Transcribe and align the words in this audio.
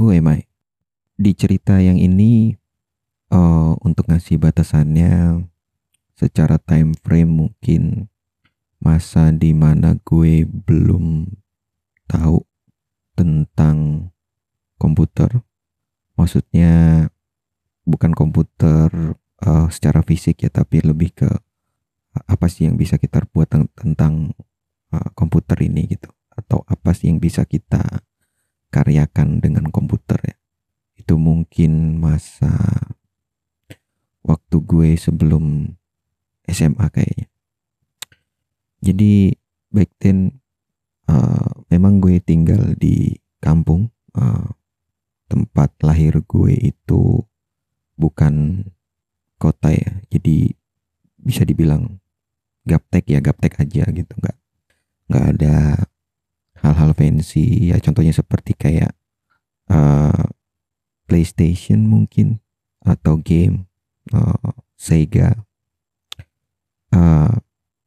Who 0.00 0.16
am 0.16 0.32
I? 0.32 0.48
Di 1.20 1.36
cerita 1.36 1.76
yang 1.76 2.00
ini 2.00 2.56
uh, 3.28 3.76
untuk 3.84 4.08
ngasih 4.08 4.40
batasannya 4.40 5.44
secara 6.16 6.56
time 6.56 6.96
frame 7.04 7.28
mungkin 7.28 8.08
masa 8.80 9.28
di 9.28 9.52
mana 9.52 10.00
gue 10.00 10.48
belum 10.48 11.28
tahu 12.08 12.40
tentang 13.12 14.08
komputer. 14.80 15.44
Maksudnya 16.16 17.04
bukan 17.84 18.16
komputer 18.16 18.88
uh, 19.44 19.68
secara 19.68 20.00
fisik 20.00 20.40
ya, 20.40 20.48
tapi 20.48 20.80
lebih 20.80 21.12
ke 21.12 21.28
apa 22.24 22.48
sih 22.48 22.64
yang 22.64 22.80
bisa 22.80 22.96
kita 22.96 23.28
buat 23.28 23.52
tentang 23.52 24.32
uh, 24.96 25.08
komputer 25.12 25.60
ini 25.60 25.92
gitu, 25.92 26.08
atau 26.32 26.64
apa 26.64 26.96
sih 26.96 27.12
yang 27.12 27.20
bisa 27.20 27.44
kita 27.44 27.84
karyakan 28.70 29.42
dengan 29.42 29.68
komputer 29.68 30.18
ya. 30.22 30.36
Itu 30.96 31.18
mungkin 31.18 31.98
masa 31.98 32.54
waktu 34.22 34.56
gue 34.62 34.90
sebelum 34.94 35.74
SMA 36.46 36.86
kayaknya. 36.90 37.26
Jadi 38.80 39.34
back 39.74 39.90
then 40.00 40.40
uh, 41.10 41.66
memang 41.68 42.00
gue 42.00 42.22
tinggal 42.22 42.74
di 42.78 43.18
kampung. 43.42 43.90
Uh, 44.10 44.50
tempat 45.30 45.70
lahir 45.86 46.18
gue 46.26 46.74
itu 46.74 47.22
bukan 47.94 48.66
kota 49.38 49.70
ya. 49.70 50.02
Jadi 50.10 50.50
bisa 51.20 51.46
dibilang 51.46 52.00
gaptek 52.64 53.06
ya 53.08 53.20
gaptek 53.20 53.60
aja 53.60 53.84
gitu 53.88 54.12
nggak 54.20 54.36
nggak 55.10 55.24
ada 55.36 55.56
fancy 57.00 57.72
ya 57.72 57.80
contohnya 57.80 58.12
seperti 58.12 58.52
kayak 58.52 58.92
uh, 59.72 60.28
PlayStation 61.08 61.88
mungkin 61.88 62.44
atau 62.84 63.16
game 63.16 63.64
uh, 64.12 64.52
Sega 64.76 65.32
uh, 66.92 67.34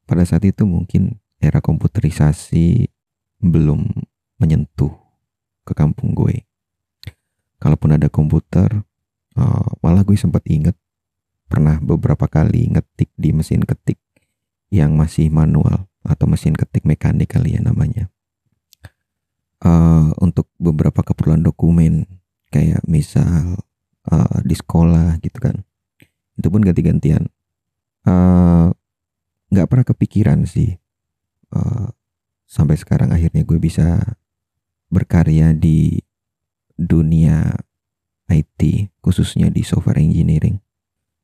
pada 0.10 0.24
saat 0.26 0.42
itu 0.50 0.66
mungkin 0.66 1.22
era 1.38 1.60
komputerisasi 1.62 2.90
belum 3.44 3.92
menyentuh 4.40 4.92
ke 5.68 5.74
kampung 5.76 6.16
gue. 6.16 6.48
Kalaupun 7.60 7.96
ada 7.96 8.08
komputer, 8.08 8.84
uh, 9.36 9.70
malah 9.84 10.04
gue 10.04 10.16
sempat 10.16 10.44
inget 10.48 10.76
pernah 11.48 11.80
beberapa 11.80 12.28
kali 12.28 12.72
ngetik 12.72 13.12
di 13.16 13.36
mesin 13.36 13.64
ketik 13.64 14.00
yang 14.72 14.96
masih 14.96 15.32
manual 15.32 15.88
atau 16.04 16.26
mesin 16.28 16.56
ketik 16.56 16.84
mekanik 16.84 17.32
kali 17.32 17.56
ya 17.56 17.62
namanya. 17.64 18.13
Uh, 19.64 20.12
untuk 20.20 20.52
beberapa 20.60 21.00
keperluan 21.00 21.40
dokumen 21.40 22.04
kayak 22.52 22.84
misal 22.84 23.64
uh, 24.12 24.38
di 24.44 24.60
sekolah 24.60 25.16
gitu 25.24 25.40
kan, 25.40 25.64
itu 26.36 26.48
pun 26.52 26.60
ganti-gantian. 26.60 27.32
Uh, 28.04 28.76
nggak 29.48 29.68
pernah 29.72 29.86
kepikiran 29.88 30.44
sih 30.44 30.76
uh, 31.56 31.88
sampai 32.44 32.76
sekarang 32.76 33.16
akhirnya 33.16 33.48
gue 33.48 33.56
bisa 33.56 34.04
berkarya 34.92 35.56
di 35.56 36.04
dunia 36.76 37.56
IT 38.28 38.92
khususnya 39.00 39.48
di 39.48 39.64
software 39.64 40.04
engineering. 40.04 40.60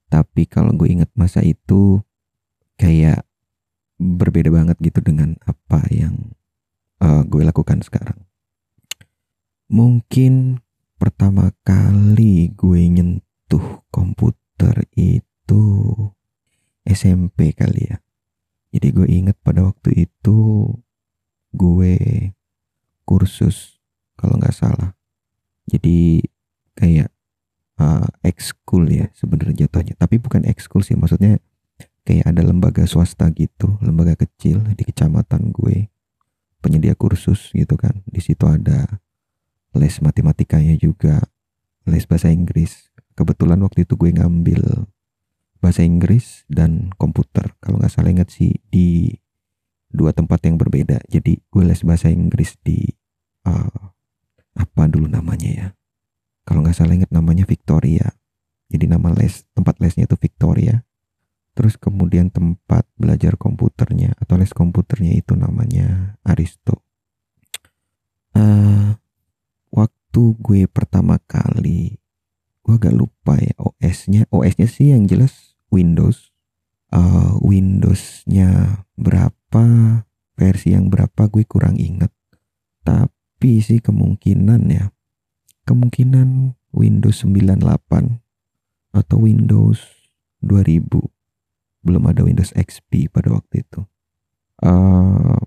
Tapi 0.08 0.48
kalau 0.48 0.72
gue 0.74 0.88
ingat 0.88 1.12
masa 1.14 1.44
itu 1.44 2.00
kayak 2.80 3.28
berbeda 4.00 4.48
banget 4.48 4.80
gitu 4.80 5.04
dengan 5.04 5.36
apa 5.44 5.84
yang 5.92 6.32
uh, 7.04 7.28
gue 7.28 7.44
lakukan 7.44 7.84
sekarang 7.84 8.29
mungkin 9.70 10.62
pertama 11.00 11.54
kali 11.64 12.52
gue 12.52 12.82
nyentuh 12.90 13.86
komputer 13.94 14.84
itu 14.98 15.96
SMP 16.84 17.54
kali 17.56 17.94
ya 17.94 17.98
jadi 18.70 18.88
gue 18.94 19.08
inget 19.10 19.38
pada 19.42 19.66
waktu 19.66 20.06
itu 20.06 20.70
gue 21.54 21.96
kursus 23.02 23.82
kalau 24.14 24.38
nggak 24.38 24.54
salah. 24.54 24.94
Jadi 25.66 26.22
kayak 26.78 27.10
uh, 27.82 28.06
ekskul 28.22 28.86
ya 28.94 29.10
sebenarnya 29.18 29.66
jatuhnya. 29.66 29.98
Tapi 29.98 30.22
bukan 30.22 30.46
ekskul 30.46 30.86
sih 30.86 30.94
maksudnya 30.94 31.42
kayak 32.06 32.30
ada 32.30 32.46
lembaga 32.46 32.86
swasta 32.86 33.34
gitu, 33.34 33.82
lembaga 33.82 34.14
kecil 34.14 34.62
di 34.78 34.86
kecamatan 34.86 35.50
gue 35.50 35.90
penyedia 36.62 36.94
kursus 36.94 37.50
gitu 37.58 37.74
kan. 37.74 38.06
Di 38.06 38.22
situ 38.22 38.46
ada 38.46 39.02
les 39.76 39.96
matematikanya 40.02 40.76
juga, 40.80 41.22
les 41.86 42.06
bahasa 42.10 42.34
Inggris. 42.34 42.90
Kebetulan 43.14 43.62
waktu 43.62 43.84
itu 43.84 44.00
gue 44.00 44.16
ngambil 44.16 44.88
bahasa 45.60 45.84
Inggris 45.84 46.48
dan 46.48 46.90
komputer. 46.96 47.54
Kalau 47.60 47.78
nggak 47.78 47.92
salah 47.92 48.10
ingat 48.10 48.32
sih 48.32 48.56
di 48.72 49.12
dua 49.92 50.16
tempat 50.16 50.40
yang 50.48 50.56
berbeda. 50.56 51.04
Jadi 51.12 51.44
gue 51.52 51.64
les 51.66 51.82
bahasa 51.84 52.08
Inggris 52.10 52.56
di 52.64 52.88
uh, 53.46 53.82
apa 54.56 54.84
dulu 54.88 55.10
namanya 55.10 55.50
ya? 55.50 55.68
Kalau 56.48 56.66
nggak 56.66 56.78
salah 56.78 56.96
ingat 56.96 57.12
namanya 57.14 57.46
Victoria. 57.46 58.10
Jadi 58.70 58.86
nama 58.86 59.14
les 59.14 59.46
tempat 59.54 59.78
lesnya 59.82 60.06
itu 60.06 60.18
Victoria. 60.18 60.86
Terus 61.58 61.76
kemudian 61.76 62.32
tempat 62.32 62.88
belajar 62.96 63.36
komputernya 63.36 64.16
atau 64.16 64.40
les 64.40 64.54
komputernya 64.54 65.18
itu 65.18 65.36
namanya 65.36 66.16
Aristo. 66.24 66.86
Uh, 68.32 68.96
waktu 70.10 70.42
gue 70.42 70.62
pertama 70.66 71.22
kali. 71.30 72.02
Gue 72.66 72.82
agak 72.82 72.98
lupa 72.98 73.38
ya 73.38 73.54
OS-nya 73.62 74.26
OS-nya 74.34 74.66
sih 74.66 74.90
yang 74.90 75.06
jelas 75.06 75.54
Windows. 75.70 76.34
Uh, 76.90 77.38
Windowsnya 77.46 78.82
berapa 78.98 79.66
versi 80.34 80.74
yang 80.74 80.90
berapa 80.90 81.30
gue 81.30 81.46
kurang 81.46 81.78
inget. 81.78 82.10
Tapi 82.82 83.62
sih 83.62 83.78
kemungkinan 83.86 84.74
ya 84.74 84.90
kemungkinan 85.70 86.58
Windows 86.74 87.22
98 87.22 87.62
atau 88.98 89.18
Windows 89.22 89.78
2000 90.42 90.90
belum 91.86 92.04
ada 92.10 92.26
Windows 92.26 92.50
XP 92.58 93.14
pada 93.14 93.30
waktu 93.30 93.62
itu. 93.62 93.86
Uh, 94.66 95.38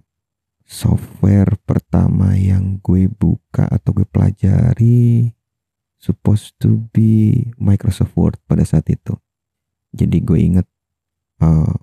software 0.73 1.61
pertama 1.69 2.33
yang 2.33 2.81
gue 2.81 3.05
buka 3.13 3.69
atau 3.69 3.93
gue 3.93 4.09
pelajari 4.09 5.37
supposed 6.01 6.57
to 6.57 6.89
be 6.97 7.45
Microsoft 7.61 8.17
Word 8.17 8.41
pada 8.49 8.65
saat 8.65 8.89
itu. 8.89 9.13
Jadi 9.93 10.25
gue 10.25 10.41
inget 10.41 10.65
uh, 11.45 11.77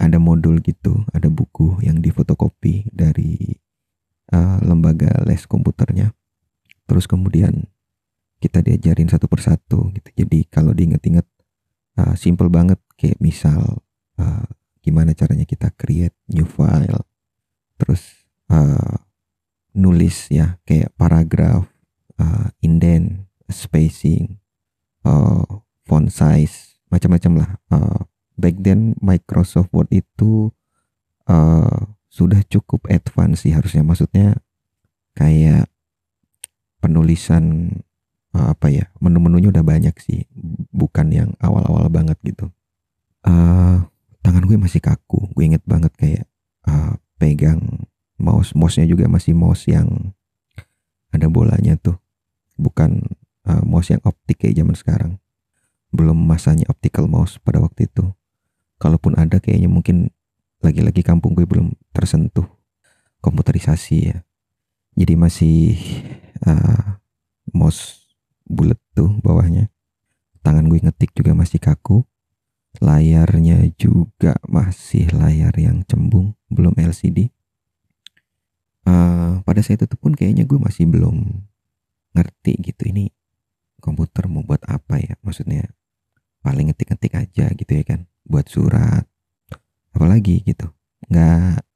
ada 0.00 0.16
modul 0.16 0.64
gitu 0.64 1.04
ada 1.12 1.28
buku 1.28 1.76
yang 1.84 2.00
difotokopi 2.00 2.88
dari 2.88 3.36
uh, 4.32 4.64
lembaga 4.64 5.20
les 5.28 5.44
komputernya. 5.44 6.16
Terus 6.88 7.04
kemudian 7.04 7.68
kita 8.40 8.64
diajarin 8.64 9.12
satu 9.12 9.28
persatu 9.28 9.92
gitu. 9.92 10.24
Jadi 10.24 10.48
kalau 10.48 10.72
diinget-inget 10.72 11.28
uh, 12.00 12.16
simple 12.16 12.48
banget. 12.48 12.80
Kayak 12.96 13.20
misal 13.20 13.84
uh, 14.16 14.48
gimana 14.80 15.12
caranya 15.12 15.44
kita 15.44 15.68
create 15.76 16.16
new 16.32 16.48
file 16.48 17.04
terus 17.76 18.26
uh, 18.48 19.00
nulis 19.76 20.32
ya 20.32 20.56
kayak 20.64 20.92
paragraf 20.96 21.68
uh, 22.16 22.48
indent 22.64 23.28
spacing 23.52 24.40
uh, 25.04 25.44
font 25.84 26.08
size 26.10 26.80
macam-macam 26.88 27.32
lah. 27.44 27.50
Uh, 27.68 28.00
back 28.36 28.56
then 28.60 28.96
Microsoft 29.00 29.72
Word 29.72 29.88
itu 29.92 30.52
uh, 31.28 31.92
sudah 32.08 32.40
cukup 32.48 32.88
advance 32.88 33.44
sih 33.44 33.52
harusnya. 33.52 33.84
Maksudnya 33.84 34.40
kayak 35.16 35.68
penulisan 36.80 37.72
uh, 38.32 38.52
apa 38.52 38.72
ya 38.72 38.88
menu-menunya 39.00 39.52
udah 39.52 39.64
banyak 39.64 39.96
sih, 40.00 40.24
bukan 40.72 41.12
yang 41.12 41.30
awal-awal 41.40 41.88
banget 41.92 42.16
gitu. 42.24 42.48
Uh, 43.26 43.84
tangan 44.22 44.44
gue 44.46 44.56
masih 44.56 44.80
kaku. 44.80 45.28
Gue 45.34 45.50
inget 45.50 45.64
banget 45.66 45.92
kayak 45.98 46.24
uh, 46.68 46.94
pegang 47.16 47.88
mouse, 48.20 48.52
mouse-nya 48.56 48.88
juga 48.88 49.08
masih 49.08 49.36
mouse 49.36 49.68
yang 49.68 50.12
ada 51.12 51.28
bolanya 51.32 51.76
tuh, 51.80 51.96
bukan 52.60 53.04
uh, 53.48 53.64
mouse 53.64 53.92
yang 53.92 54.02
optik 54.04 54.44
kayak 54.44 54.56
zaman 54.60 54.76
sekarang 54.76 55.12
belum 55.94 56.18
masanya 56.28 56.68
optical 56.68 57.08
mouse 57.08 57.38
pada 57.40 57.62
waktu 57.62 57.88
itu. 57.88 58.12
Kalaupun 58.76 59.16
ada 59.16 59.40
kayaknya 59.40 59.72
mungkin 59.72 60.12
lagi-lagi 60.60 61.00
kampung 61.00 61.32
gue 61.32 61.48
belum 61.48 61.72
tersentuh 61.96 62.44
komputerisasi 63.24 63.96
ya. 64.12 64.20
Jadi 64.96 65.14
masih 65.16 65.56
uh, 66.44 67.00
mouse 67.52 68.12
bulat 68.44 68.76
tuh 68.92 69.16
bawahnya. 69.24 69.72
Tangan 70.44 70.68
gue 70.68 70.84
ngetik 70.84 71.16
juga 71.16 71.32
masih 71.32 71.56
kaku. 71.56 72.04
Layarnya 72.78 73.72
juga 73.80 74.36
masih 74.44 75.08
layar 75.16 75.52
yang 75.56 75.82
cembung, 75.88 76.36
belum 76.52 76.76
LCD. 76.76 77.32
Uh, 78.86 79.42
pada 79.42 79.60
saat 79.66 79.82
itu 79.82 79.96
pun 79.98 80.14
kayaknya 80.14 80.46
gue 80.46 80.60
masih 80.62 80.86
belum 80.86 81.42
ngerti 82.14 82.54
gitu 82.62 82.86
ini 82.86 83.10
komputer 83.82 84.30
mau 84.30 84.44
buat 84.44 84.62
apa 84.68 85.00
ya? 85.02 85.18
Maksudnya 85.24 85.66
paling 86.44 86.70
ngetik-ngetik 86.70 87.18
aja 87.18 87.50
gitu 87.50 87.72
ya 87.74 87.82
kan 87.82 88.06
buat 88.22 88.46
surat 88.46 89.02
apalagi 89.90 90.46
gitu. 90.46 90.70
Nggak 91.10 91.66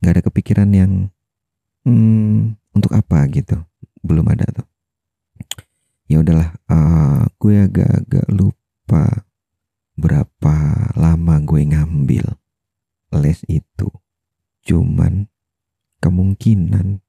nggak 0.00 0.12
ada 0.16 0.22
kepikiran 0.26 0.70
yang 0.72 0.92
hmm, 1.84 2.56
untuk 2.74 2.96
apa 2.96 3.28
gitu 3.30 3.62
belum 4.02 4.26
ada 4.32 4.48
tuh. 4.50 4.66
Ya 6.10 6.18
udahlah 6.18 6.50
uh, 6.66 7.22
gue 7.38 7.54
agak-agak 7.70 8.26
lupa 8.34 9.29
berapa 10.00 10.56
lama 10.96 11.34
gue 11.44 11.62
ngambil 11.68 12.26
les 13.14 13.40
itu? 13.46 13.88
Cuman 14.64 15.28
kemungkinan 16.00 17.04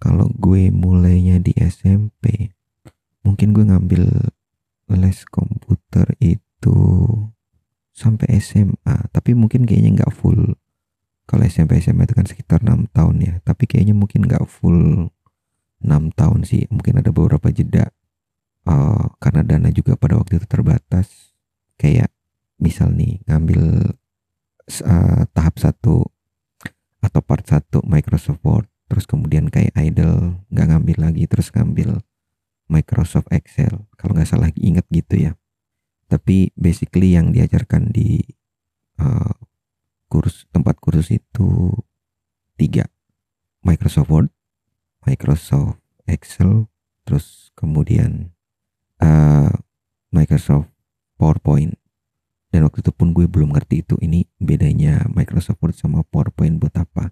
kalau 0.00 0.28
gue 0.36 0.72
mulainya 0.72 1.40
di 1.40 1.52
SMP 1.60 2.52
mungkin 3.24 3.56
gue 3.56 3.64
ngambil 3.64 4.04
les 4.92 5.18
komputer 5.28 6.12
itu 6.20 6.76
sampai 7.96 8.36
SMA 8.36 9.08
tapi 9.14 9.32
mungkin 9.32 9.64
kayaknya 9.64 10.02
nggak 10.02 10.12
full. 10.12 10.58
Kalau 11.24 11.40
SMP 11.48 11.80
SMA 11.80 12.04
itu 12.04 12.12
kan 12.12 12.28
sekitar 12.28 12.60
enam 12.60 12.84
tahun 12.92 13.16
ya. 13.24 13.34
Tapi 13.40 13.64
kayaknya 13.64 13.96
mungkin 13.96 14.28
nggak 14.28 14.44
full 14.44 15.08
enam 15.80 16.12
tahun 16.12 16.44
sih. 16.44 16.68
Mungkin 16.68 17.00
ada 17.00 17.08
beberapa 17.08 17.48
jeda. 17.48 17.88
Uh, 18.64 19.12
karena 19.20 19.40
dana 19.44 19.68
juga 19.72 19.96
pada 19.96 20.20
waktu 20.20 20.40
itu 20.40 20.48
terbatas 20.48 21.23
kayak 21.80 22.10
misal 22.58 22.90
nih 22.94 23.20
ngambil 23.26 23.94
uh, 24.84 25.22
tahap 25.34 25.54
satu 25.58 26.06
atau 27.04 27.20
part 27.20 27.44
satu 27.44 27.84
Microsoft 27.84 28.40
Word 28.46 28.66
terus 28.88 29.04
kemudian 29.04 29.50
kayak 29.50 29.74
idle 29.76 30.40
nggak 30.48 30.68
ngambil 30.70 30.96
lagi 31.10 31.24
terus 31.26 31.50
ngambil 31.52 32.00
Microsoft 32.68 33.28
Excel 33.28 33.84
kalau 33.94 34.16
nggak 34.16 34.28
salah 34.28 34.50
inget 34.56 34.86
gitu 34.88 35.30
ya. 35.30 35.32
Tapi 36.08 36.52
basically 36.56 37.16
yang 37.16 37.32
diajarkan 37.32 37.92
di 37.92 38.20
uh, 39.00 39.34
kurs 40.08 40.48
tempat 40.52 40.78
kursus 40.80 41.12
itu 41.12 41.72
tiga. 42.56 42.88
Microsoft 43.64 44.12
Word, 44.12 44.28
Microsoft 45.08 45.80
Excel, 46.04 46.68
terus 47.08 47.48
kemudian 47.56 48.36
uh, 49.00 49.48
Microsoft 50.12 50.73
PowerPoint. 51.16 51.76
Dan 52.54 52.70
waktu 52.70 52.86
itu 52.86 52.92
pun 52.94 53.10
gue 53.10 53.26
belum 53.26 53.50
ngerti 53.54 53.82
itu 53.82 53.98
ini 53.98 54.30
bedanya 54.38 55.10
Microsoft 55.10 55.58
Word 55.58 55.74
sama 55.74 56.06
PowerPoint 56.06 56.62
buat 56.62 56.74
apa. 56.78 57.10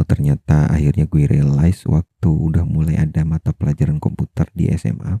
Oh 0.00 0.06
ternyata 0.08 0.72
akhirnya 0.72 1.04
gue 1.04 1.28
realize 1.28 1.84
waktu 1.84 2.30
udah 2.32 2.64
mulai 2.64 2.96
ada 2.96 3.20
mata 3.28 3.52
pelajaran 3.52 4.00
komputer 4.00 4.48
di 4.56 4.72
SMA 4.72 5.20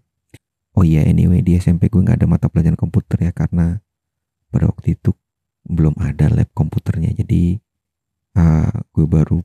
oh 0.80 0.84
iya 0.86 1.04
anyway 1.04 1.44
di 1.44 1.60
SMP 1.60 1.92
gue 1.92 2.00
nggak 2.00 2.24
ada 2.24 2.28
mata 2.30 2.46
pelajaran 2.48 2.80
komputer 2.80 3.28
ya 3.28 3.32
karena 3.36 3.84
pada 4.48 4.64
waktu 4.72 4.96
itu 4.96 5.12
belum 5.68 5.92
ada 6.00 6.32
lab 6.32 6.48
komputernya 6.56 7.12
jadi 7.12 7.60
uh, 8.40 8.72
gue 8.96 9.04
baru 9.04 9.44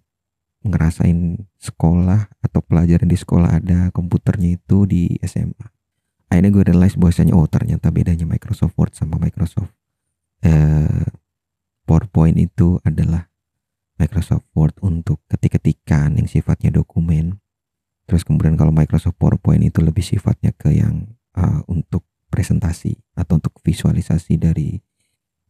ngerasain 0.64 1.46
sekolah 1.60 2.32
atau 2.40 2.64
pelajaran 2.64 3.12
di 3.12 3.20
sekolah 3.20 3.60
ada 3.62 3.92
komputernya 3.92 4.56
itu 4.56 4.88
di 4.88 5.20
SMA 5.28 5.75
akhirnya 6.30 6.52
gue 6.52 6.64
realize 6.74 6.96
bahwasanya 6.98 7.34
oh 7.38 7.48
ternyata 7.50 7.94
bedanya 7.94 8.26
Microsoft 8.26 8.76
Word 8.76 8.98
sama 8.98 9.22
Microsoft 9.22 9.72
uh, 10.46 11.08
PowerPoint 11.86 12.38
itu 12.42 12.82
adalah 12.82 13.30
Microsoft 13.96 14.50
Word 14.58 14.76
untuk 14.84 15.24
ketik-ketikan 15.30 16.18
yang 16.20 16.28
sifatnya 16.28 16.74
dokumen 16.74 17.40
Terus 18.06 18.22
kemudian 18.22 18.54
kalau 18.54 18.70
Microsoft 18.70 19.18
PowerPoint 19.18 19.66
itu 19.66 19.82
lebih 19.82 20.06
sifatnya 20.06 20.54
ke 20.54 20.78
yang 20.78 21.10
uh, 21.34 21.66
untuk 21.66 22.06
presentasi 22.30 22.94
atau 23.18 23.42
untuk 23.42 23.58
visualisasi 23.66 24.38
dari 24.38 24.78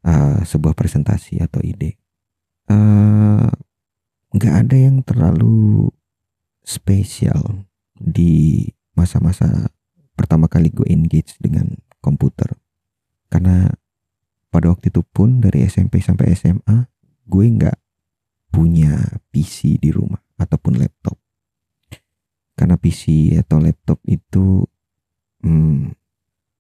uh, 0.08 0.40
sebuah 0.40 0.72
presentasi 0.72 1.44
atau 1.44 1.60
ide. 1.60 2.00
Uh, 2.72 3.52
nggak 4.32 4.54
uh, 4.56 4.60
ada 4.64 4.76
yang 4.76 5.04
terlalu 5.04 5.92
spesial 6.64 7.68
di 8.00 8.66
masa-masa 8.96 9.70
pertama 10.16 10.48
kali 10.48 10.72
gue 10.72 10.88
engage 10.88 11.36
dengan 11.38 11.76
komputer. 12.00 12.56
Karena 13.28 13.68
pada 14.50 14.72
waktu 14.72 14.88
itu 14.88 15.04
pun 15.04 15.44
dari 15.44 15.68
SMP 15.68 16.00
sampai 16.00 16.32
SMA 16.34 16.88
gue 17.28 17.46
nggak 17.60 17.78
punya 18.56 19.20
PC 19.36 19.76
di 19.84 19.92
rumah 19.92 20.24
ataupun 20.40 20.80
laptop. 20.80 21.20
Karena 22.56 22.80
PC 22.80 23.36
atau 23.36 23.60
laptop 23.60 24.00
itu 24.08 24.64
hmm, 25.44 25.92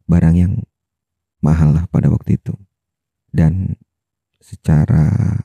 barang 0.03 0.35
yang 0.35 0.53
mahal 1.39 1.71
lah 1.71 1.87
pada 1.87 2.11
waktu 2.11 2.35
itu. 2.35 2.51
Dan 3.31 3.79
secara 4.43 5.39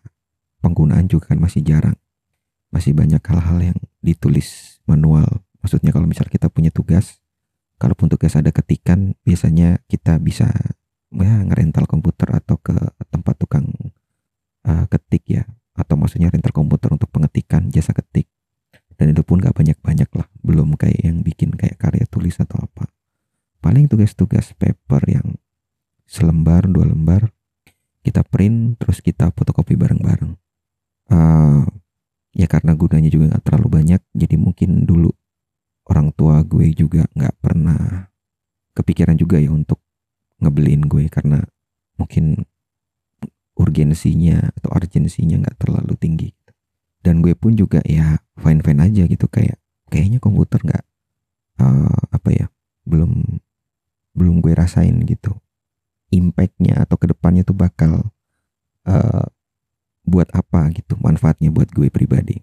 penggunaan 0.59 1.07
juga 1.07 1.31
kan 1.31 1.39
masih 1.39 1.62
jarang. 1.62 1.95
Masih 2.75 2.99
banyak 2.99 3.23
hal-hal 3.23 3.59
yang 3.62 3.79
ditulis 4.03 4.81
manual. 4.91 5.47
Maksudnya 5.62 5.95
kalau 5.95 6.11
misal 6.11 6.27
kita 6.27 6.51
punya 6.51 6.75
tugas 6.75 7.20
kalaupun 7.81 8.12
tugas 8.12 8.37
ada 8.37 8.53
ketikan 8.53 9.17
biasanya 9.25 9.81
kita 9.88 10.21
bisa 10.21 10.53
ya 11.17 11.35
ngerental 11.49 11.88
komputer 11.88 12.29
atau 12.37 12.61
ke 12.61 12.77
tempat 13.09 13.35
tukang 13.41 13.73
uh, 14.69 14.85
ketik 14.93 15.25
ya. 15.27 15.49
Atau 15.73 15.97
maksudnya 15.97 16.29
rental 16.29 16.53
komputer 16.53 16.93
untuk 16.93 17.09
pengetikan 17.09 17.73
jasa 17.73 17.97
ketik. 17.97 18.29
Dan 19.00 19.17
itu 19.17 19.25
pun 19.25 19.41
gak 19.41 19.56
banyak-banyak 19.56 20.12
lah. 20.12 20.29
Belum 20.44 20.77
kayak 20.77 21.00
yang 21.00 21.25
bikin 21.25 21.56
kayak 21.56 21.81
karya 21.81 22.05
tulis 22.05 22.37
atau 22.37 22.61
apa. 22.61 22.85
Paling 23.65 23.88
tugas-tugas 23.88 24.53
paper 24.61 25.00
yang 25.09 25.41
selembar 26.05 26.69
dua 26.69 26.85
lembar 26.85 27.33
kita 28.05 28.21
print 28.25 28.76
terus 28.76 29.00
kita 29.00 29.33
fotokopi 29.33 29.76
bareng-bareng. 29.81 30.37
Uh, 31.11 31.65
ya 32.37 32.47
karena 32.47 32.76
gunanya 32.76 33.11
juga 33.11 33.35
nggak 33.35 33.44
terlalu 33.44 33.69
banyak 33.83 34.00
jadi 34.15 34.37
mungkin 34.38 34.87
dulu 34.87 35.11
orang 35.91 36.15
tua 36.15 36.47
gue 36.47 36.71
juga 36.71 37.03
nggak 37.19 37.35
pernah 37.43 38.07
kepikiran 38.79 39.19
juga 39.19 39.43
ya 39.43 39.51
untuk 39.51 39.83
ngebeliin 40.39 40.87
gue 40.87 41.11
karena 41.11 41.43
mungkin 41.99 42.47
urgensinya 43.59 44.55
atau 44.57 44.73
urgensinya 44.73 45.43
nggak 45.45 45.59
terlalu 45.61 45.99
tinggi. 45.99 46.31
Dan 47.01 47.21
gue 47.21 47.35
pun 47.35 47.59
juga 47.59 47.83
ya 47.85 48.23
fine 48.39 48.63
fine 48.63 48.81
aja 48.81 49.03
gitu 49.05 49.27
kayak 49.27 49.59
kayaknya 49.91 50.23
komputer 50.23 50.61
nggak 50.63 50.85
uh, 51.61 52.01
apa 52.13 52.29
ya 52.31 52.47
belum 52.87 53.43
belum 54.14 54.41
gue 54.41 54.53
rasain 54.55 54.95
gitu. 55.05 55.35
Impactnya 56.14 56.87
atau 56.87 56.97
ke 56.97 57.11
depannya 57.11 57.43
tuh 57.43 57.57
bakal 57.57 58.14
uh, 58.87 59.26
buat 60.07 60.29
apa 60.33 60.73
gitu 60.73 60.97
manfaatnya 61.03 61.50
buat 61.53 61.69
gue 61.75 61.91
pribadi. 61.93 62.41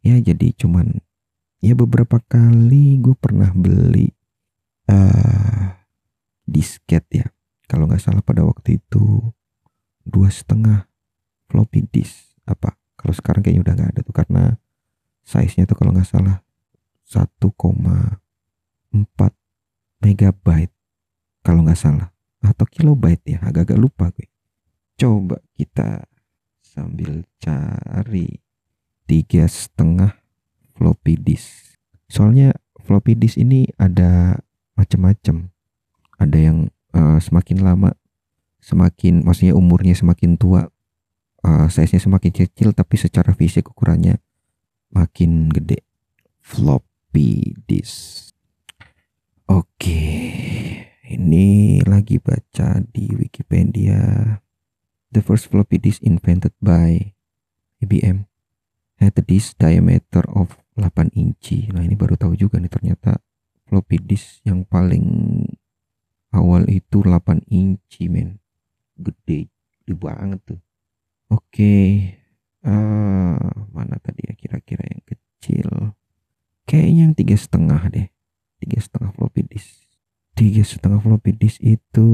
Ya 0.00 0.16
jadi 0.22 0.54
cuman 0.54 1.02
ya 1.58 1.74
beberapa 1.74 2.22
kali 2.22 3.02
gue 3.02 3.14
pernah 3.18 3.50
beli 3.50 4.10
uh, 4.90 5.74
disket 6.46 7.04
ya. 7.10 7.26
Kalau 7.68 7.84
nggak 7.84 8.00
salah 8.00 8.24
pada 8.24 8.46
waktu 8.48 8.80
itu 8.80 9.20
dua 10.02 10.32
setengah 10.32 10.88
floppy 11.52 11.84
disk. 11.92 12.32
Apa? 12.48 12.72
Kalau 12.96 13.12
sekarang 13.12 13.44
kayaknya 13.44 13.62
udah 13.68 13.74
nggak 13.76 13.90
ada 13.92 14.00
tuh 14.00 14.16
karena 14.16 14.42
size-nya 15.22 15.68
tuh 15.68 15.76
kalau 15.76 15.92
nggak 15.92 16.08
salah 16.08 16.40
1,4 17.04 17.52
megabyte 20.00 20.74
kalau 21.44 21.60
nggak 21.62 21.78
salah. 21.78 22.08
Atau 22.40 22.64
kilobyte 22.70 23.36
ya 23.36 23.38
agak-agak 23.44 23.78
lupa 23.78 24.08
gue. 24.14 24.30
Coba 24.98 25.38
kita 25.54 26.06
sambil 26.64 27.26
cari 27.38 28.42
tiga 29.06 29.46
setengah 29.46 30.17
floppy 30.78 31.18
disk 31.18 31.74
soalnya 32.06 32.54
floppy 32.86 33.18
disk 33.18 33.34
ini 33.36 33.66
ada 33.82 34.38
macam-macam 34.78 35.50
ada 36.22 36.38
yang 36.38 36.70
uh, 36.94 37.18
semakin 37.18 37.66
lama 37.66 37.90
semakin 38.62 39.26
maksudnya 39.26 39.58
umurnya 39.58 39.98
semakin 39.98 40.38
tua 40.38 40.70
uh, 41.42 41.66
size-nya 41.66 41.98
semakin 42.02 42.30
kecil 42.30 42.74
tapi 42.74 42.94
secara 42.98 43.34
fisik 43.34 43.70
ukurannya 43.70 44.18
makin 44.92 45.52
gede. 45.52 45.84
Floppy 46.40 47.56
disk. 47.68 48.32
Oke, 49.48 50.04
ini 51.08 51.80
lagi 51.84 52.20
baca 52.20 52.80
di 52.84 53.08
Wikipedia. 53.16 54.00
The 55.08 55.24
first 55.24 55.48
floppy 55.48 55.80
disk 55.80 56.04
invented 56.04 56.52
by 56.60 57.16
IBM 57.80 58.28
had 59.00 59.16
a 59.16 59.24
disk 59.24 59.56
diameter 59.56 60.20
of 60.28 60.60
8 60.78 61.10
inci. 61.18 61.66
Nah 61.74 61.82
ini 61.82 61.98
baru 61.98 62.14
tahu 62.14 62.38
juga 62.38 62.62
nih 62.62 62.70
ternyata 62.70 63.18
floppy 63.66 63.98
disk 63.98 64.40
yang 64.46 64.62
paling 64.62 65.42
awal 66.30 66.64
itu 66.70 67.02
8 67.02 67.42
inci 67.50 68.06
men. 68.06 68.38
Gede, 68.94 69.50
gede 69.50 69.92
banget 69.98 70.40
tuh. 70.46 70.60
Oke, 71.28 71.74
uh, 72.64 73.42
mana 73.74 73.94
tadi 74.00 74.24
ya 74.24 74.34
kira-kira 74.38 74.86
yang 74.86 75.02
kecil? 75.04 75.92
Kayaknya 76.64 77.02
yang 77.04 77.14
tiga 77.18 77.36
setengah 77.36 77.82
deh, 77.92 78.08
tiga 78.62 78.78
setengah 78.80 79.10
floppy 79.12 79.42
disk 79.44 79.88
tiga 80.38 80.62
setengah 80.62 81.02
floppy 81.02 81.34
disk 81.34 81.58
itu 81.58 82.06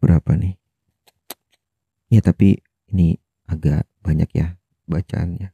berapa 0.00 0.40
nih 0.40 0.56
ya 2.08 2.24
tapi 2.24 2.64
ini 2.88 3.20
agak 3.44 3.84
banyak 4.00 4.32
ya 4.32 4.56
bacaannya 4.88 5.52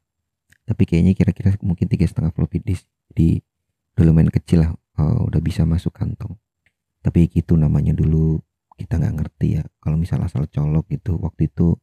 tapi 0.71 0.87
kayaknya 0.87 1.19
kira-kira 1.19 1.59
mungkin 1.67 1.91
tiga 1.91 2.07
setengah 2.07 2.31
floppy 2.31 2.63
disk 2.63 2.87
jadi 3.11 3.43
udah 3.99 4.05
lumayan 4.07 4.31
kecil 4.31 4.63
lah 4.63 4.71
oh, 5.03 5.27
udah 5.27 5.41
bisa 5.43 5.67
masuk 5.67 5.91
kantong. 5.91 6.39
Tapi 7.03 7.27
gitu 7.33 7.59
namanya 7.59 7.91
dulu 7.91 8.39
kita 8.79 9.03
nggak 9.03 9.15
ngerti 9.19 9.59
ya. 9.59 9.63
Kalau 9.83 9.99
misalnya 9.99 10.31
asal 10.31 10.47
colok 10.47 10.87
gitu 10.93 11.19
waktu 11.19 11.51
itu 11.51 11.75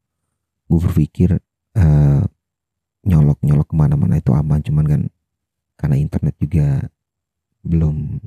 gue 0.72 0.80
berpikir 0.80 1.30
uh, 1.76 2.24
nyolok 3.04 3.40
nyolok 3.44 3.68
ke 3.70 3.76
mana-mana 3.76 4.24
itu 4.24 4.32
aman. 4.32 4.64
Cuman 4.64 4.86
kan 4.88 5.02
karena 5.78 5.96
internet 6.00 6.36
juga 6.40 6.88
belum 7.68 8.24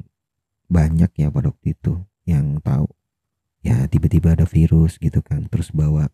banyak 0.71 1.11
ya 1.17 1.33
pada 1.33 1.51
waktu 1.51 1.73
itu 1.73 2.05
yang 2.29 2.61
tahu. 2.61 2.87
Ya 3.65 3.89
tiba-tiba 3.89 4.37
ada 4.37 4.45
virus 4.49 5.01
gitu 5.01 5.21
kan 5.25 5.49
terus 5.49 5.73
bawa 5.73 6.09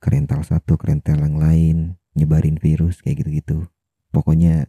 ke 0.00 0.08
rental 0.08 0.40
satu 0.40 0.80
ke 0.80 0.88
rental 0.88 1.20
yang 1.20 1.36
lain 1.36 1.99
nyebarin 2.14 2.58
virus 2.58 3.02
kayak 3.02 3.24
gitu-gitu. 3.24 3.66
Pokoknya 4.10 4.66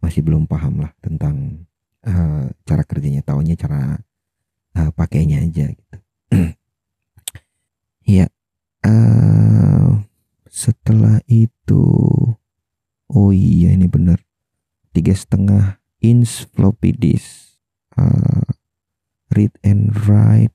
masih 0.00 0.24
belum 0.24 0.48
paham 0.48 0.80
lah 0.80 0.92
tentang 1.02 1.66
uh, 2.06 2.48
cara 2.64 2.82
kerjanya 2.86 3.20
taunya 3.20 3.54
cara 3.58 4.00
uh, 4.76 4.90
pakainya 4.94 5.42
aja 5.44 5.70
gitu. 5.70 5.96
Ya 8.10 8.26
uh, 8.82 10.02
setelah 10.50 11.22
itu 11.30 11.86
oh 13.06 13.30
iya 13.30 13.70
ini 13.70 13.86
benar 13.86 14.18
tiga 14.90 15.14
setengah 15.14 15.78
inch 16.02 16.50
floppy 16.50 16.90
disk 16.90 17.54
uh, 17.94 18.42
read 19.30 19.54
and 19.62 19.94
write 20.10 20.50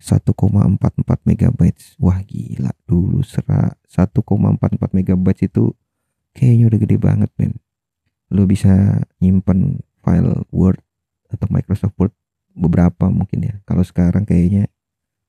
1,44 0.00 1.28
megabytes. 1.28 1.94
Wah 2.00 2.24
gila. 2.24 2.72
Dulu 2.88 3.20
serak 3.20 3.76
1,44 3.84 4.96
megabytes 4.96 5.44
itu 5.44 5.76
kayaknya 6.32 6.64
udah 6.72 6.78
gede 6.80 6.96
banget 6.96 7.30
men. 7.36 7.60
Lo 8.32 8.48
bisa 8.48 9.04
nyimpen 9.20 9.84
file 10.00 10.48
Word 10.48 10.80
atau 11.28 11.46
Microsoft 11.52 11.94
Word 12.00 12.16
beberapa 12.56 13.12
mungkin 13.12 13.44
ya. 13.44 13.54
Kalau 13.68 13.84
sekarang 13.84 14.24
kayaknya 14.24 14.72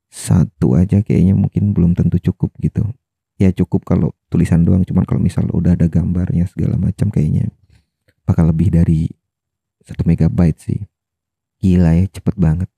satu 0.08 0.74
aja 0.74 1.04
kayaknya 1.04 1.36
mungkin 1.36 1.76
belum 1.76 1.92
tentu 1.92 2.16
cukup 2.32 2.56
gitu. 2.64 2.88
Ya 3.36 3.52
cukup 3.52 3.84
kalau 3.84 4.16
tulisan 4.32 4.64
doang. 4.64 4.88
Cuman 4.88 5.04
kalau 5.04 5.20
misal 5.20 5.44
udah 5.52 5.76
ada 5.76 5.86
gambarnya 5.86 6.48
segala 6.48 6.80
macam 6.80 7.12
kayaknya 7.12 7.52
bakal 8.24 8.48
lebih 8.48 8.72
dari 8.72 9.12
satu 9.84 10.08
megabyte 10.08 10.58
sih. 10.64 10.80
Gila 11.60 11.92
ya 11.94 12.08
cepet 12.08 12.34
banget 12.40 12.72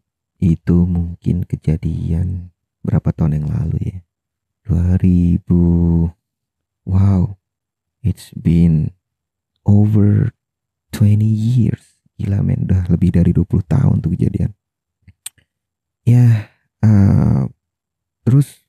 itu 0.45 0.85
mungkin 0.85 1.49
kejadian 1.49 2.53
berapa 2.85 3.09
tahun 3.17 3.41
yang 3.41 3.49
lalu 3.49 3.79
ya. 3.81 3.99
2000 4.69 5.41
wow 6.85 7.37
it's 8.05 8.29
been 8.37 8.93
over 9.65 10.37
20 10.93 11.25
years. 11.25 11.97
Gila 12.21 12.45
men 12.45 12.69
udah 12.69 12.87
lebih 12.93 13.17
dari 13.17 13.33
20 13.33 13.49
tahun 13.65 14.05
tuh 14.05 14.13
kejadian. 14.15 14.53
Ya 16.05 16.53
uh, 16.85 17.49
terus 18.29 18.69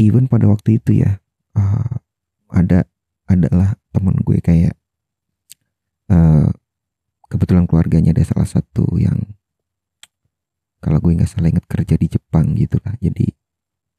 even 0.00 0.26
pada 0.26 0.48
waktu 0.48 0.80
itu 0.80 1.04
ya 1.04 1.20
uh, 1.54 2.00
ada 2.48 2.88
adalah 3.28 3.76
temen 3.92 4.16
gue 4.24 4.40
kayak 4.42 4.74
uh, 6.10 6.50
kebetulan 7.30 7.68
keluarganya 7.68 8.10
ada 8.16 8.26
salah 8.26 8.48
satu 8.48 8.98
yang 8.98 9.38
kalau 10.80 10.98
gue 10.98 11.12
nggak 11.12 11.28
salah 11.28 11.52
ingat 11.52 11.68
kerja 11.68 11.94
di 12.00 12.08
Jepang 12.08 12.56
gitu 12.56 12.80
lah. 12.80 12.96
Jadi 12.96 13.28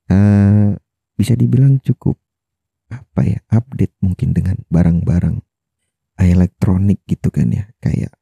uh, 0.10 0.74
bisa 1.14 1.38
dibilang 1.38 1.78
cukup 1.80 2.18
apa 2.92 3.22
ya 3.24 3.40
update 3.54 3.96
mungkin 4.04 4.36
dengan 4.36 4.60
barang-barang 4.68 5.40
elektronik 6.18 7.06
gitu 7.06 7.30
kan 7.30 7.54
ya. 7.54 7.70
Kayak 7.78 8.18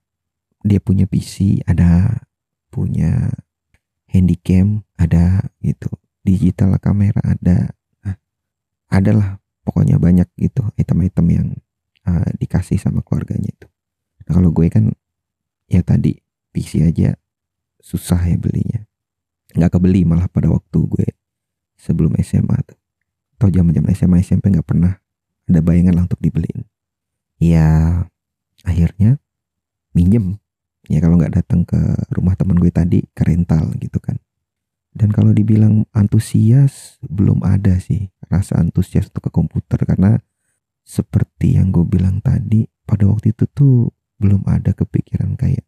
dia 0.68 0.80
punya 0.84 1.08
PC 1.08 1.64
ada 1.64 2.24
punya 2.68 3.32
handycam 4.12 4.84
ada 5.00 5.48
gitu. 5.64 5.88
Digital 6.20 6.76
kamera 6.84 7.24
ada. 7.24 7.72
Nah, 8.04 8.16
adalah 8.92 9.40
pokoknya 9.64 9.96
banyak 9.98 10.28
gitu 10.36 10.68
item-item 10.76 11.28
yang 11.32 11.48
uh, 12.10 12.30
dikasih 12.36 12.76
sama 12.76 13.00
keluarganya 13.06 13.50
itu. 13.50 13.68
Nah 14.28 14.34
kalau 14.36 14.52
gue 14.52 14.68
kan 14.68 14.92
ya 15.70 15.86
tadi 15.86 16.18
PC 16.52 16.84
aja 16.84 17.16
susah 17.80 18.20
ya 18.28 18.36
belinya. 18.36 18.86
Nggak 19.56 19.80
kebeli 19.80 20.06
malah 20.06 20.30
pada 20.30 20.52
waktu 20.52 20.80
gue 20.86 21.10
sebelum 21.80 22.14
SMA 22.22 22.58
tuh. 22.68 22.78
Atau 23.40 23.50
zaman 23.50 23.72
zaman 23.72 23.90
SMA 23.96 24.18
SMP 24.22 24.52
nggak 24.52 24.68
pernah 24.68 25.00
ada 25.50 25.60
bayangan 25.64 25.96
lah 25.96 26.04
untuk 26.06 26.22
dibeliin. 26.22 26.68
Ya 27.40 28.04
akhirnya 28.68 29.18
minjem. 29.96 30.38
Ya 30.92 31.00
kalau 31.02 31.18
nggak 31.18 31.40
datang 31.40 31.64
ke 31.66 31.80
rumah 32.14 32.36
teman 32.36 32.60
gue 32.60 32.70
tadi 32.70 33.06
ke 33.16 33.24
rental 33.26 33.74
gitu 33.80 33.98
kan. 33.98 34.20
Dan 34.90 35.14
kalau 35.14 35.32
dibilang 35.32 35.86
antusias 35.94 36.98
belum 37.06 37.46
ada 37.46 37.78
sih 37.78 38.10
rasa 38.28 38.60
antusias 38.60 39.10
untuk 39.10 39.30
ke 39.30 39.32
komputer. 39.32 39.80
Karena 39.88 40.20
seperti 40.84 41.56
yang 41.58 41.72
gue 41.72 41.86
bilang 41.86 42.20
tadi 42.20 42.66
pada 42.84 43.06
waktu 43.06 43.32
itu 43.32 43.46
tuh 43.54 43.94
belum 44.20 44.44
ada 44.50 44.76
kepikiran 44.76 45.38
kayak 45.40 45.64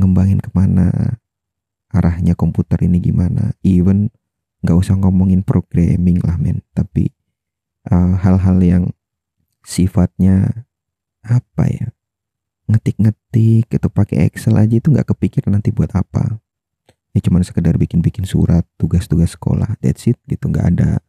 ngembangin 0.00 0.40
ke 0.40 0.50
mana 0.54 1.17
arahnya 1.98 2.38
komputer 2.38 2.86
ini 2.86 3.02
gimana. 3.02 3.52
Even 3.66 4.14
nggak 4.62 4.78
usah 4.78 4.94
ngomongin 4.98 5.42
programming 5.42 6.22
lah 6.22 6.38
men. 6.38 6.62
Tapi 6.72 7.10
uh, 7.90 8.14
hal-hal 8.18 8.58
uh, 8.62 8.66
yang 8.66 8.84
sifatnya 9.66 10.64
apa 11.26 11.64
ya 11.68 11.86
ngetik-ngetik 12.68 13.68
atau 13.80 13.90
pakai 13.90 14.28
Excel 14.28 14.56
aja 14.56 14.76
itu 14.76 14.92
nggak 14.92 15.10
kepikiran 15.10 15.58
nanti 15.58 15.74
buat 15.74 15.92
apa. 15.92 16.38
Ya 17.16 17.20
cuman 17.24 17.42
sekedar 17.42 17.74
bikin-bikin 17.80 18.28
surat 18.28 18.62
tugas-tugas 18.76 19.34
sekolah. 19.34 19.74
That's 19.80 20.06
it 20.06 20.20
gitu. 20.28 20.52
Nggak 20.52 20.66
ada 20.76 21.00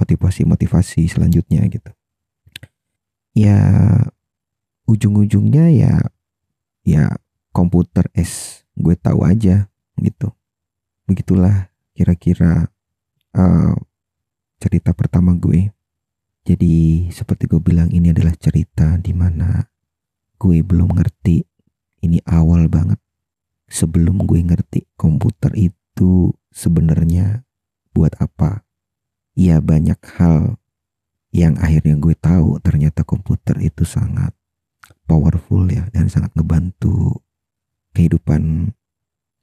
motivasi-motivasi 0.00 1.06
selanjutnya 1.06 1.62
gitu. 1.68 1.92
Ya 3.32 3.60
ujung-ujungnya 4.88 5.72
ya 5.72 5.94
ya 6.82 7.16
komputer 7.54 8.08
es 8.12 8.64
gue 8.74 8.96
tahu 8.96 9.24
aja 9.24 9.71
gitu. 10.02 10.34
Begitulah 11.06 11.72
kira-kira 11.96 12.70
uh, 13.34 13.74
cerita 14.62 14.94
pertama 14.94 15.34
gue. 15.34 15.70
Jadi 16.42 17.06
seperti 17.14 17.46
gue 17.46 17.62
bilang 17.62 17.90
ini 17.94 18.10
adalah 18.10 18.34
cerita 18.34 18.98
di 18.98 19.14
mana 19.14 19.62
gue 20.38 20.58
belum 20.62 20.98
ngerti. 20.98 21.46
Ini 22.02 22.18
awal 22.26 22.66
banget. 22.66 22.98
Sebelum 23.70 24.26
gue 24.26 24.42
ngerti 24.42 24.90
komputer 24.98 25.54
itu 25.54 26.34
sebenarnya 26.50 27.46
buat 27.94 28.18
apa. 28.18 28.66
Ya 29.38 29.62
banyak 29.62 29.96
hal 30.18 30.60
yang 31.32 31.56
akhirnya 31.56 31.96
gue 31.96 32.12
tahu 32.12 32.60
ternyata 32.60 33.06
komputer 33.06 33.56
itu 33.64 33.88
sangat 33.88 34.36
powerful 35.08 35.64
ya 35.72 35.88
dan 35.94 36.12
sangat 36.12 36.36
ngebantu 36.36 37.24
kehidupan 37.96 38.74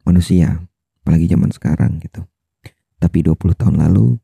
manusia 0.09 0.57
apalagi 1.05 1.29
zaman 1.29 1.53
sekarang 1.53 2.01
gitu. 2.01 2.25
Tapi 2.99 3.23
20 3.23 3.37
tahun 3.55 3.75
lalu 3.79 4.17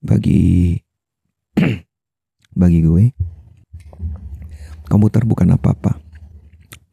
bagi 0.00 0.78
bagi 2.60 2.80
gue 2.80 3.04
komputer 4.88 5.26
bukan 5.26 5.58
apa-apa. 5.58 5.98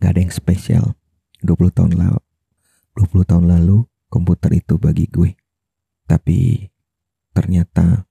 Gak 0.02 0.12
ada 0.12 0.20
yang 0.20 0.34
spesial. 0.34 0.98
20 1.46 1.78
tahun 1.78 1.94
lalu 1.94 2.22
20 2.98 3.30
tahun 3.30 3.46
lalu 3.46 3.86
komputer 4.10 4.52
itu 4.58 4.82
bagi 4.82 5.06
gue. 5.08 5.38
Tapi 6.10 6.70
ternyata 7.36 8.08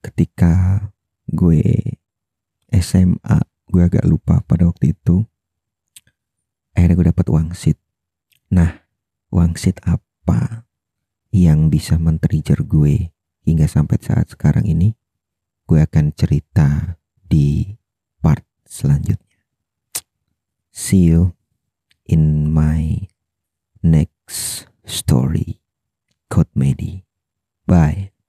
ketika 0.00 0.86
gue 1.28 1.62
SMA 2.70 3.38
gue 3.70 3.82
agak 3.86 4.04
lupa 4.04 4.42
pada 4.42 4.66
waktu 4.66 4.92
itu 4.92 5.22
akhirnya 6.74 6.96
gue 6.98 7.06
dapat 7.14 7.26
wangsit 7.30 7.78
nah 8.50 8.79
wangsit 9.30 9.78
apa 9.86 10.66
yang 11.30 11.70
bisa 11.70 11.96
men-trigger 11.96 12.66
gue 12.66 13.14
hingga 13.46 13.66
sampai 13.70 13.98
saat 14.02 14.30
sekarang 14.30 14.66
ini? 14.66 14.98
Gue 15.64 15.80
akan 15.80 16.10
cerita 16.12 16.98
di 17.30 17.78
part 18.18 18.42
selanjutnya. 18.66 19.38
See 20.74 21.06
you 21.06 21.38
in 22.10 22.50
my 22.50 23.06
next 23.80 24.66
story. 24.82 25.62
Code 26.30 26.50
Medi. 26.54 27.06
Bye 27.66 28.19